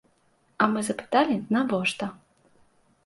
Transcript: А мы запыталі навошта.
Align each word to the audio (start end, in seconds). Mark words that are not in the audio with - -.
А 0.61 0.67
мы 0.75 0.83
запыталі 0.87 1.35
навошта. 1.57 2.05